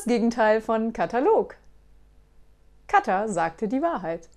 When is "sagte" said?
3.28-3.68